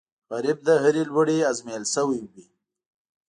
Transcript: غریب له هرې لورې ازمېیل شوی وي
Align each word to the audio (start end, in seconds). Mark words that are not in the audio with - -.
غریب 0.35 0.59
له 0.67 0.73
هرې 0.83 1.03
لورې 1.09 1.37
ازمېیل 1.51 1.83
شوی 1.93 2.21
وي 2.31 2.45